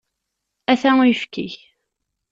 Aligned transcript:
Ata 0.71 0.89
uyefki-k. 0.99 1.53